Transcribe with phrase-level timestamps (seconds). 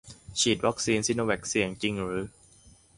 [0.39, 2.23] ฉีดวัคซีนซิโนแวคเสี่ยงจริงหรือ